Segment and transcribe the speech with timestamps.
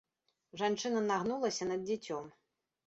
[0.61, 2.37] Жанчына нагнулася над дзіцём.